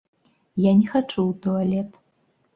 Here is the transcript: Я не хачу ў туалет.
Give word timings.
Я 0.63 0.71
не 0.79 0.87
хачу 0.93 1.19
ў 1.27 1.33
туалет. 1.45 2.03